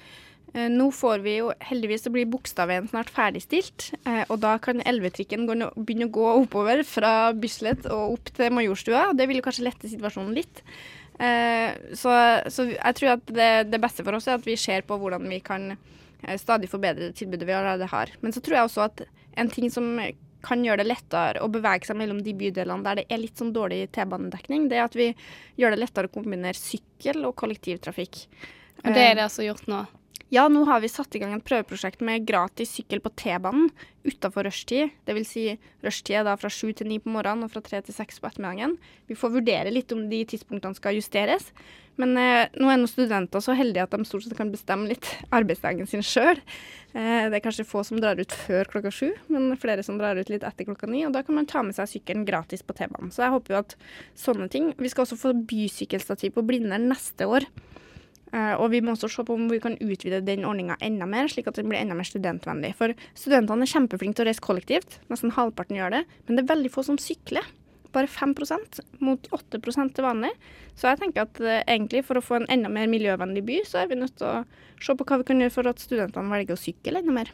Eh, 0.53 0.70
nå 0.70 0.92
får 0.94 1.24
vi 1.25 1.38
jo 1.39 1.50
heldigvis 1.65 2.06
så 2.06 2.12
blir 2.13 2.30
Bogstadveien 2.30 2.86
snart 2.92 3.10
ferdigstilt, 3.13 3.89
eh, 4.06 4.22
og 4.27 4.38
da 4.44 4.60
kan 4.62 4.84
elvetrikken 4.86 5.48
begynne 5.48 6.10
å 6.10 6.13
gå 6.13 6.27
oppover 6.44 6.84
fra 6.86 7.34
Bislett 7.34 7.88
og 7.89 8.20
opp 8.20 8.34
til 8.38 8.53
Majorstua. 8.53 9.08
Det 9.18 9.27
vil 9.30 9.42
jo 9.42 9.48
kanskje 9.48 9.65
lette 9.65 9.89
situasjonen 9.89 10.38
litt. 10.38 10.62
Eh, 11.18 11.74
så, 11.98 12.13
så, 12.53 12.68
jeg 12.70 13.00
tror 13.00 13.15
at 13.15 13.25
det, 13.34 13.51
det, 13.72 13.82
beste 13.82 14.06
for 14.06 14.18
oss 14.18 14.30
er 14.30 14.38
at 14.38 14.46
vi 14.46 14.58
ser 14.60 14.86
på 14.86 14.98
hvordan 15.01 15.25
vi 15.30 15.42
kan 15.46 15.74
stadig 16.39 16.70
forbedre 16.72 17.10
det 17.10 17.18
tilbudet 17.20 17.50
vi 17.50 17.56
allerede 17.58 17.89
har. 17.89 18.13
Men 18.22 18.32
så 18.32 18.39
tror 18.39 18.56
jeg 18.56 18.70
også 18.70 18.86
at 18.86 19.03
en 19.42 19.50
ting 19.51 19.74
som 19.74 19.89
kan 20.44 20.64
gjøre 20.66 20.84
det 20.84 20.90
lettere 20.90 21.42
å 21.44 21.50
bevege 21.52 21.88
seg 21.88 22.00
mellom 22.00 22.22
de 22.26 22.36
bydelene 22.38 22.86
der 22.86 23.02
det 23.02 23.08
er 23.10 23.22
litt 23.22 23.40
sånn 23.40 23.54
dårlig 23.56 23.88
T-banedekning, 23.96 24.70
det 24.70 24.80
er 24.80 24.86
at 24.88 24.98
vi 25.00 25.10
gjør 25.60 25.76
det 25.76 25.82
lettere 25.82 26.12
å 26.12 26.14
kombinere 26.14 26.58
sykkel 26.60 27.24
og 27.30 27.38
kollektivtrafikk. 27.40 28.26
Og 28.84 28.90
det 28.92 29.04
er 29.10 29.20
det 29.20 29.28
altså 29.28 29.46
gjort 29.48 29.70
nå? 29.72 29.86
Ja, 30.34 30.48
nå 30.50 30.64
har 30.66 30.80
vi 30.82 30.90
satt 30.90 31.14
i 31.14 31.20
gang 31.22 31.36
et 31.36 31.46
prøveprosjekt 31.46 32.02
med 32.02 32.24
gratis 32.26 32.72
sykkel 32.74 33.04
på 33.04 33.12
T-banen 33.22 33.68
utafor 34.02 34.48
rushtid. 34.48 34.90
Dvs. 35.06 35.30
Si 35.30 35.44
rushtid 35.86 36.16
er 36.18 36.26
da 36.26 36.34
fra 36.42 36.50
sju 36.50 36.72
til 36.74 36.90
ni 36.90 36.98
på 37.04 37.12
morgenen 37.14 37.46
og 37.46 37.54
fra 37.54 37.62
tre 37.62 37.84
til 37.86 37.94
seks 37.94 38.18
på 38.18 38.32
ettermiddagen. 38.32 38.74
Vi 39.12 39.18
får 39.20 39.36
vurdere 39.36 39.74
litt 39.74 39.94
om 39.94 40.08
de 40.10 40.24
tidspunktene 40.32 40.80
skal 40.80 40.98
justeres. 40.98 41.52
Men 42.02 42.16
eh, 42.18 42.48
nå 42.58 42.70
er 42.72 42.80
nå 42.82 42.88
studenter 42.90 43.44
så 43.44 43.56
heldige 43.58 43.86
at 43.86 43.94
de 43.94 44.08
stort 44.08 44.26
sett 44.26 44.38
kan 44.38 44.52
bestemme 44.54 44.90
litt 44.90 45.10
arbeidsdagen 45.38 45.90
sin 45.90 46.06
sjøl. 46.06 46.40
Eh, 46.94 47.28
det 47.30 47.38
er 47.38 47.44
kanskje 47.44 47.68
få 47.70 47.84
som 47.86 48.02
drar 48.02 48.20
ut 48.20 48.34
før 48.46 48.70
klokka 48.70 48.94
sju, 48.94 49.12
men 49.34 49.54
flere 49.62 49.86
som 49.86 50.00
drar 50.02 50.18
ut 50.18 50.32
litt 50.34 50.46
etter 50.48 50.68
klokka 50.70 50.90
ni. 50.90 51.04
Og 51.08 51.14
da 51.16 51.24
kan 51.26 51.38
man 51.38 51.50
ta 51.50 51.62
med 51.66 51.78
seg 51.78 51.92
sykkelen 51.92 52.26
gratis 52.30 52.66
på 52.66 52.76
T-banen. 52.78 53.14
Så 53.14 53.26
jeg 53.26 53.36
håper 53.36 53.56
jo 53.56 53.62
at 53.62 53.78
sånne 54.18 54.50
ting 54.54 54.74
Vi 54.80 54.90
skal 54.90 55.06
også 55.06 55.20
få 55.20 55.36
bysykkelstativ 55.48 56.34
på 56.38 56.46
Blindern 56.48 56.90
neste 56.92 57.30
år. 57.30 57.48
Uh, 58.34 58.58
og 58.58 58.72
vi 58.74 58.80
må 58.82 58.96
også 58.96 59.06
se 59.14 59.24
på 59.28 59.36
om 59.38 59.44
vi 59.46 59.60
kan 59.62 59.76
utvide 59.78 60.24
den 60.26 60.46
ordninga 60.50 60.74
enda 60.82 61.06
mer, 61.06 61.28
slik 61.30 61.46
at 61.52 61.60
den 61.60 61.68
blir 61.70 61.78
enda 61.78 61.94
mer 61.94 62.08
studentvennlig. 62.10 62.72
For 62.80 62.96
studentene 63.14 63.68
er 63.68 63.70
kjempeflinke 63.70 64.18
til 64.18 64.26
å 64.26 64.30
reise 64.32 64.42
kollektivt, 64.42 64.98
nesten 65.14 65.36
halvparten 65.36 65.78
gjør 65.78 65.94
det. 66.00 66.00
Men 66.26 66.40
det 66.40 66.42
er 66.42 66.50
veldig 66.56 66.72
få 66.74 66.82
som 66.88 66.98
sykler. 66.98 67.46
Bare 67.94 68.10
5% 68.10 68.82
mot 69.06 69.28
8 69.38 69.62
til 69.62 70.06
vanlig. 70.06 70.34
Så 70.74 70.90
jeg 70.90 71.02
tenker 71.04 71.28
at 71.28 71.42
uh, 71.44 71.62
egentlig 71.62 72.04
for 72.08 72.18
å 72.18 72.26
få 72.26 72.40
en 72.40 72.50
enda 72.50 72.72
mer 72.74 72.90
miljøvennlig 72.90 73.46
by, 73.46 73.60
så 73.70 73.84
er 73.84 73.92
vi 73.92 74.00
nødt 74.00 74.18
til 74.18 74.30
å 74.30 74.44
se 74.82 74.96
på 74.98 75.06
hva 75.06 75.22
vi 75.22 75.30
kan 75.30 75.44
gjøre 75.44 75.54
for 75.54 75.70
at 75.70 75.84
studentene 75.84 76.34
velger 76.34 76.58
å 76.58 76.64
sykle 76.64 77.04
enda 77.04 77.16
mer. 77.16 77.32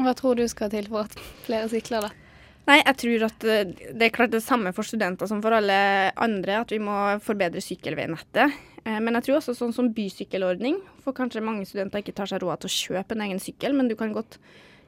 Hva 0.00 0.16
tror 0.16 0.40
du 0.40 0.46
skal 0.48 0.72
til 0.72 0.88
for 0.88 1.04
at 1.04 1.16
flere 1.44 1.68
sykler, 1.68 2.08
da? 2.08 2.22
Nei, 2.68 2.78
jeg 2.78 2.98
tror 3.00 3.24
at 3.26 3.44
eh, 3.50 3.70
det 3.90 4.06
er 4.06 4.14
klart 4.14 4.34
det 4.34 4.42
samme 4.44 4.70
for 4.74 4.86
studenter 4.86 5.26
som 5.26 5.40
for 5.42 5.54
alle 5.56 5.76
andre, 6.14 6.60
at 6.62 6.70
vi 6.70 6.78
må 6.82 6.94
forbedre 7.24 7.62
sykkelveinettet. 7.64 8.54
Eh, 8.86 8.98
men 9.02 9.18
jeg 9.18 9.26
tror 9.26 9.40
også 9.40 9.56
sånn 9.58 9.74
som 9.74 9.90
bysykkelordning, 9.94 10.78
for 11.02 11.16
kanskje 11.16 11.42
mange 11.42 11.66
studenter 11.66 12.04
ikke 12.04 12.14
tar 12.20 12.30
seg 12.30 12.44
råd 12.44 12.62
til 12.62 12.70
å 12.70 12.76
kjøpe 12.76 13.16
en 13.16 13.24
egen 13.26 13.42
sykkel, 13.42 13.74
men 13.74 13.90
du 13.90 13.96
kan 13.98 14.14
godt 14.14 14.38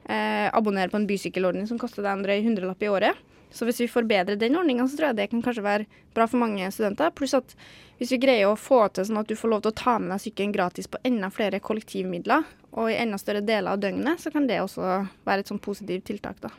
eh, 0.07 0.47
abonnere 0.55 0.93
på 0.93 1.01
en 1.01 1.09
bysykkelordning 1.09 1.67
som 1.67 1.81
koster 1.81 2.05
deg 2.05 2.13
en 2.13 2.23
drøy 2.23 2.37
hundrelapp 2.47 2.85
i 2.85 2.91
året. 2.93 3.34
Så 3.55 3.67
hvis 3.67 3.79
vi 3.79 3.87
forbedrer 3.87 4.35
den 4.35 4.57
ordninga, 4.59 4.87
så 4.87 4.99
tror 4.99 5.09
jeg 5.09 5.19
det 5.21 5.29
kan 5.31 5.43
kanskje 5.45 5.63
være 5.63 5.87
bra 6.15 6.27
for 6.27 6.41
mange 6.41 6.67
studenter. 6.75 7.13
Pluss 7.15 7.37
at 7.37 7.55
hvis 7.99 8.11
vi 8.11 8.19
greier 8.25 8.51
å 8.51 8.59
få 8.59 8.81
til 8.91 9.07
sånn 9.07 9.21
at 9.21 9.31
du 9.31 9.37
får 9.39 9.53
lov 9.53 9.63
til 9.63 9.71
å 9.71 9.79
ta 9.79 9.95
med 10.01 10.11
deg 10.11 10.25
sykkelen 10.25 10.55
gratis 10.55 10.91
på 10.91 10.99
enda 11.07 11.31
flere 11.31 11.61
kollektivmidler, 11.63 12.43
og 12.75 12.91
i 12.91 12.99
enda 12.99 13.15
større 13.21 13.45
deler 13.45 13.71
av 13.71 13.79
døgnet, 13.79 14.19
så 14.19 14.33
kan 14.33 14.49
det 14.49 14.59
også 14.59 14.99
være 15.23 15.45
et 15.45 15.51
sånn 15.51 15.63
positivt 15.63 16.09
tiltak, 16.11 16.41
da. 16.43 16.51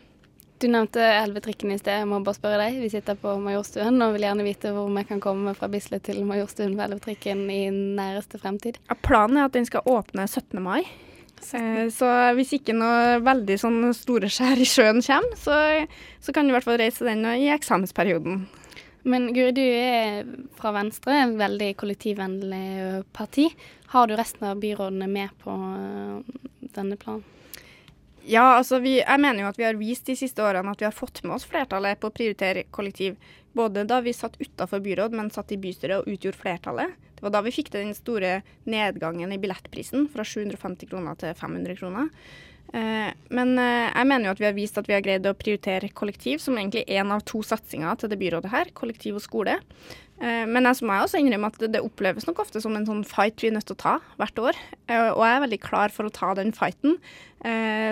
Du 0.56 0.70
nevnte 0.72 1.04
Elvetrikken 1.04 1.74
i 1.74 1.76
sted. 1.76 1.98
Jeg 2.00 2.08
må 2.08 2.22
bare 2.24 2.38
spørre 2.38 2.62
deg. 2.62 2.78
Vi 2.80 2.88
sitter 2.88 3.18
på 3.20 3.34
Majorstuen 3.44 4.00
og 4.00 4.14
vil 4.14 4.24
gjerne 4.24 4.46
vite 4.46 4.70
hvor 4.72 4.88
vi 4.88 5.02
kan 5.04 5.20
komme 5.20 5.52
fra 5.58 5.68
Bislett 5.68 6.06
til 6.08 6.22
Majorstuen 6.24 6.72
med 6.72 6.86
Elvetrikken 6.86 7.42
i 7.52 7.66
næreste 7.68 8.40
fremtid. 8.40 8.78
Ja, 8.88 8.96
planen 8.96 9.36
er 9.36 9.50
at 9.50 9.58
den 9.58 9.68
skal 9.68 9.84
åpne 9.84 10.24
17. 10.24 10.56
mai. 10.64 10.86
Eh, 11.54 11.86
så 11.94 12.10
hvis 12.36 12.54
ikke 12.56 12.74
noe 12.76 13.18
veldig 13.24 13.58
sånn 13.60 13.80
store 13.96 14.30
skjær 14.32 14.60
i 14.62 14.68
sjøen 14.68 15.02
kommer, 15.04 15.38
så, 15.40 15.58
så 16.20 16.34
kan 16.34 16.46
du 16.46 16.54
i 16.54 16.56
hvert 16.56 16.66
fall 16.66 16.80
reise 16.80 17.06
den 17.06 17.26
i 17.36 17.50
eksamensperioden. 17.54 18.46
Men 19.06 19.28
Guri, 19.30 19.52
du 19.54 19.62
er 19.62 20.24
fra 20.58 20.72
Venstre, 20.74 21.14
en 21.22 21.36
veldig 21.38 21.70
kollektivvennlig 21.78 23.04
parti. 23.14 23.46
Har 23.92 24.08
du 24.10 24.16
resten 24.18 24.48
av 24.48 24.58
byrådene 24.62 25.06
med 25.06 25.34
på 25.44 25.54
eh, 25.54 26.42
denne 26.74 26.98
planen? 26.98 27.22
Ja, 28.26 28.56
altså 28.56 28.80
vi, 28.82 28.96
jeg 28.98 29.22
mener 29.22 29.44
jo 29.44 29.48
at 29.52 29.58
vi 29.60 29.64
har 29.68 29.76
vist 29.78 30.08
de 30.10 30.16
siste 30.18 30.42
årene 30.42 30.72
at 30.74 30.80
vi 30.82 30.88
har 30.88 30.94
fått 30.94 31.20
med 31.22 31.36
oss 31.36 31.44
flertallet 31.46 32.00
på 32.02 32.10
å 32.10 32.14
prioritere 32.14 32.64
kollektiv. 32.74 33.14
Både 33.54 33.84
da 33.86 34.00
vi 34.02 34.14
satt 34.16 34.34
utafor 34.40 34.82
byråd, 34.82 35.14
men 35.14 35.30
satt 35.30 35.54
i 35.54 35.58
bystyret 35.62 36.02
og 36.02 36.10
utgjorde 36.10 36.40
flertallet. 36.40 36.96
Det 37.16 37.22
var 37.22 37.32
da 37.36 37.44
vi 37.46 37.54
fikk 37.54 37.70
den 37.72 37.94
store 37.96 38.40
nedgangen 38.66 39.30
i 39.32 39.38
billettprisen 39.40 40.08
fra 40.12 40.26
750 40.26 40.90
kroner 40.90 41.14
til 41.22 41.38
500 41.38 41.78
kroner. 41.78 42.10
Eh, 42.74 43.12
men 43.30 43.52
eh, 43.60 43.90
jeg 43.92 44.08
mener 44.10 44.28
jo 44.28 44.34
at 44.34 44.40
vi 44.42 44.48
har 44.48 44.56
vist 44.56 44.80
at 44.80 44.88
vi 44.88 44.96
har 44.96 45.04
greid 45.04 45.28
å 45.28 45.36
prioritere 45.38 45.92
kollektiv 45.96 46.42
som 46.42 46.58
egentlig 46.58 46.84
en 46.98 47.14
av 47.14 47.22
to 47.28 47.42
satsinger 47.46 48.00
til 48.00 48.10
det 48.12 48.18
byrådet 48.20 48.52
her, 48.52 48.72
kollektiv 48.76 49.20
og 49.20 49.24
skole. 49.24 49.58
Eh, 50.18 50.42
men 50.48 50.66
jeg 50.66 50.88
må 50.88 50.98
også 50.98 51.20
innrømme 51.22 51.52
at 51.52 51.62
det 51.72 51.84
oppleves 51.84 52.26
nok 52.28 52.42
ofte 52.44 52.62
som 52.64 52.76
en 52.76 52.88
sånn 52.88 53.04
fight 53.06 53.40
vi 53.42 53.52
er 53.52 53.56
nødt 53.56 53.68
til 53.70 53.78
å 53.78 53.82
ta 53.84 53.94
hvert 54.20 54.42
år. 54.42 54.60
Og 54.90 55.22
jeg 55.22 55.36
er 55.36 55.44
veldig 55.46 55.62
klar 55.62 55.94
for 55.94 56.08
å 56.08 56.14
ta 56.14 56.32
den 56.38 56.52
fighten. 56.56 56.98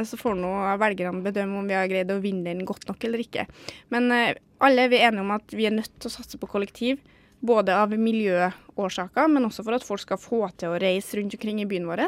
Så 0.08 0.16
får 0.18 0.38
nå 0.40 0.50
velgerne 0.80 1.22
bedømme 1.22 1.60
om 1.60 1.66
vi 1.68 1.76
har 1.76 1.88
greid 1.90 2.10
å 2.10 2.16
vinne 2.22 2.48
den 2.48 2.64
godt 2.66 2.88
nok 2.88 3.04
eller 3.06 3.20
ikke. 3.22 3.44
Men 3.92 4.08
alle 4.10 4.86
er 4.86 4.90
vi 4.90 5.02
enige 5.04 5.22
om 5.22 5.34
at 5.34 5.52
vi 5.54 5.68
er 5.68 5.74
nødt 5.76 5.92
til 6.00 6.08
å 6.08 6.14
satse 6.14 6.40
på 6.40 6.48
kollektiv. 6.50 7.02
Både 7.44 7.76
av 7.76 7.92
miljøårsaker, 7.92 9.28
men 9.30 9.44
også 9.46 9.66
for 9.66 9.76
at 9.76 9.84
folk 9.84 10.02
skal 10.02 10.22
få 10.22 10.40
til 10.56 10.72
å 10.72 10.80
reise 10.80 11.18
rundt 11.18 11.36
omkring 11.36 11.60
i 11.60 11.68
byen 11.68 11.90
vår. 11.90 12.06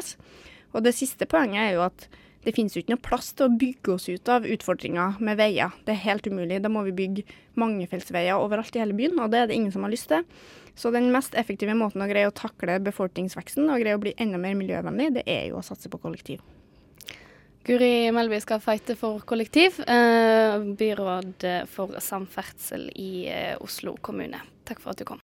Og 0.73 0.83
det 0.83 0.95
siste 0.97 1.29
poenget 1.29 1.61
er 1.67 1.77
jo 1.77 1.85
at 1.85 2.07
det 2.47 2.53
finnes 2.55 2.71
jo 2.71 2.79
ikke 2.79 2.93
noe 2.93 3.03
plass 3.03 3.33
til 3.35 3.49
å 3.49 3.55
bygge 3.59 3.91
oss 3.91 4.05
ut 4.07 4.29
av 4.31 4.45
utfordringer 4.47 5.17
med 5.19 5.35
veier. 5.35 5.73
Det 5.83 5.91
er 5.91 6.05
helt 6.05 6.29
umulig. 6.31 6.61
Da 6.63 6.71
må 6.71 6.85
vi 6.85 6.93
bygge 6.95 7.25
mangefeltsveier 7.59 8.39
overalt 8.39 8.77
i 8.77 8.79
hele 8.79 8.95
byen, 8.95 9.19
og 9.19 9.33
det 9.33 9.41
er 9.41 9.49
det 9.49 9.57
ingen 9.57 9.73
som 9.75 9.83
har 9.83 9.91
lyst 9.91 10.07
til. 10.13 10.23
Så 10.79 10.93
den 10.95 11.09
mest 11.11 11.35
effektive 11.35 11.75
måten 11.75 12.05
å 12.05 12.07
greie 12.07 12.29
å 12.29 12.35
takle 12.35 12.77
befolkningsveksten 12.85 13.67
og 13.67 13.83
greie 13.83 13.97
å 13.97 13.99
bli 13.99 14.15
enda 14.15 14.39
mer 14.39 14.55
miljøvennlig, 14.55 15.09
det 15.19 15.25
er 15.27 15.49
jo 15.49 15.59
å 15.59 15.65
satse 15.65 15.91
på 15.91 15.99
kollektiv. 15.99 16.39
Guri 17.67 18.07
Melby 18.15 18.39
skal 18.39 18.63
fighte 18.63 18.95
for 18.95 19.19
kollektiv, 19.27 19.81
eh, 19.83 20.55
byråd 20.79 21.49
for 21.67 21.99
samferdsel 21.99 22.87
i 22.95 23.11
eh, 23.27 23.57
Oslo 23.59 23.97
kommune. 23.99 24.39
Takk 24.63 24.79
for 24.79 24.95
at 24.95 25.03
du 25.03 25.09
kom. 25.09 25.19